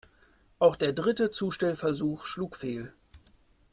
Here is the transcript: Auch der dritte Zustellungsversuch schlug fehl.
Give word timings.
Auch 0.57 0.77
der 0.77 0.93
dritte 0.93 1.29
Zustellungsversuch 1.29 2.25
schlug 2.25 2.55
fehl. 2.55 2.91